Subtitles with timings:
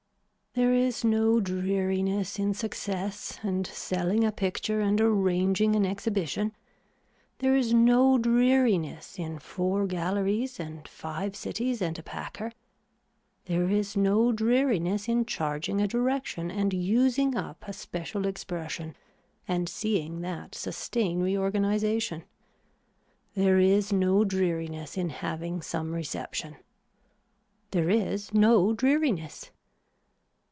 [0.53, 6.51] There is no dreariness in success and selling a picture and arranging an exhibition.
[7.39, 12.51] There is no dreariness in four galleries and five cities and a packer.
[13.45, 18.97] There is no dreariness in charging a direction and using up a special expression
[19.47, 22.25] and seeing that sustain reorganisation.
[23.35, 26.57] There is no dreariness in having some reception.
[27.71, 29.49] There is no dreariness.